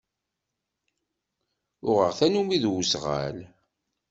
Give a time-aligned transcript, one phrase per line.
[1.89, 3.37] Uɣeɣ tannumi d uzɣal.